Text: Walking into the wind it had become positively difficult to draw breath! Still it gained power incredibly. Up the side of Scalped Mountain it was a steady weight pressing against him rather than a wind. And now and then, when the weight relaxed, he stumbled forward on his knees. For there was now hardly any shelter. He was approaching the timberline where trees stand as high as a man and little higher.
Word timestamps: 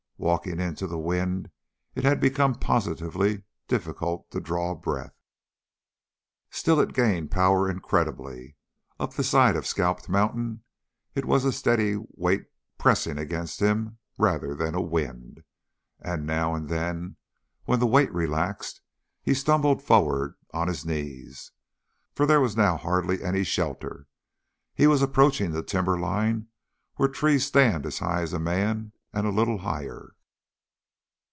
Walking 0.23 0.59
into 0.59 0.85
the 0.85 0.99
wind 0.99 1.49
it 1.95 2.03
had 2.03 2.19
become 2.19 2.53
positively 2.53 3.41
difficult 3.67 4.29
to 4.29 4.39
draw 4.39 4.75
breath! 4.75 5.15
Still 6.51 6.79
it 6.79 6.93
gained 6.93 7.31
power 7.31 7.67
incredibly. 7.67 8.55
Up 8.99 9.13
the 9.15 9.23
side 9.23 9.55
of 9.55 9.65
Scalped 9.65 10.07
Mountain 10.09 10.61
it 11.15 11.25
was 11.25 11.43
a 11.43 11.51
steady 11.51 11.97
weight 12.11 12.43
pressing 12.77 13.17
against 13.17 13.61
him 13.63 13.97
rather 14.19 14.53
than 14.53 14.75
a 14.75 14.79
wind. 14.81 15.43
And 15.99 16.27
now 16.27 16.53
and 16.53 16.69
then, 16.69 17.15
when 17.65 17.79
the 17.79 17.87
weight 17.87 18.13
relaxed, 18.13 18.79
he 19.23 19.33
stumbled 19.33 19.81
forward 19.81 20.35
on 20.53 20.67
his 20.67 20.85
knees. 20.85 21.51
For 22.13 22.27
there 22.27 22.39
was 22.39 22.55
now 22.55 22.77
hardly 22.77 23.23
any 23.23 23.43
shelter. 23.43 24.05
He 24.75 24.85
was 24.85 25.01
approaching 25.01 25.49
the 25.49 25.63
timberline 25.63 26.45
where 26.97 27.09
trees 27.09 27.47
stand 27.47 27.87
as 27.87 27.97
high 27.97 28.21
as 28.21 28.33
a 28.33 28.39
man 28.39 28.91
and 29.13 29.29
little 29.35 29.57
higher. 29.57 30.13